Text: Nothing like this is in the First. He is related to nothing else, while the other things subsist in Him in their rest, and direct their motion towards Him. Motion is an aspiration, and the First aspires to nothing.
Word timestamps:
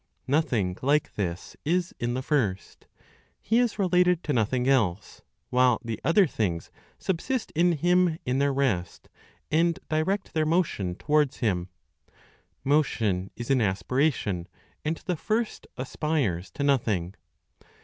Nothing 0.25 0.75
like 0.81 1.13
this 1.13 1.55
is 1.63 1.93
in 1.99 2.15
the 2.15 2.23
First. 2.23 2.87
He 3.39 3.59
is 3.59 3.77
related 3.77 4.23
to 4.23 4.33
nothing 4.33 4.67
else, 4.67 5.21
while 5.51 5.77
the 5.85 5.99
other 6.03 6.25
things 6.25 6.71
subsist 6.97 7.51
in 7.53 7.73
Him 7.73 8.17
in 8.25 8.39
their 8.39 8.51
rest, 8.51 9.09
and 9.51 9.77
direct 9.89 10.33
their 10.33 10.43
motion 10.47 10.95
towards 10.95 11.37
Him. 11.37 11.69
Motion 12.63 13.29
is 13.35 13.51
an 13.51 13.61
aspiration, 13.61 14.47
and 14.83 14.97
the 15.05 15.15
First 15.15 15.67
aspires 15.77 16.49
to 16.53 16.63
nothing. 16.63 17.13